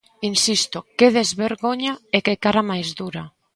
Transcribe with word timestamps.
Insisto, 0.31 0.77
¡que 0.97 1.07
desvergoña 1.17 1.93
e 2.15 2.17
que 2.25 2.35
cara 2.43 2.63
máis 2.69 2.87
dura! 2.99 3.23